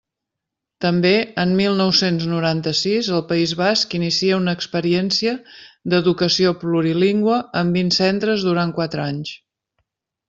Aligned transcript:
També, 0.85 1.09
en 1.43 1.51
mil 1.59 1.75
nou-cents 1.81 2.25
noranta-sis, 2.31 3.09
el 3.17 3.21
País 3.33 3.53
Basc 3.59 3.93
inicia 3.99 4.39
una 4.45 4.55
experiència 4.59 5.35
d'educació 5.95 6.55
plurilingüe 6.65 7.39
en 7.63 7.71
vint 7.77 7.95
centres 8.01 8.49
durant 8.49 8.73
quatre 8.81 9.09
anys. 9.09 9.37